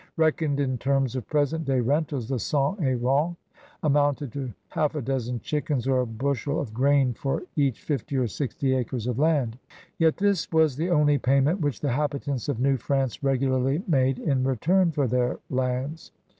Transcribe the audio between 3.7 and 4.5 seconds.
amounted